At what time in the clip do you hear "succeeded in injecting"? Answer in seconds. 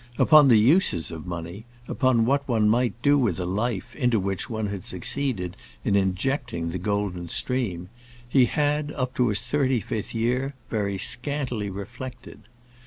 4.83-6.69